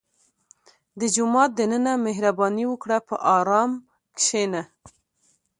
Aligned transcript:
•د 0.99 1.01
جومات 1.15 1.49
دننه 1.59 1.93
مهرباني 2.05 2.65
وکړه، 2.67 2.97
په 3.07 3.15
ارام 3.37 3.71
کښېنه. 4.17 4.61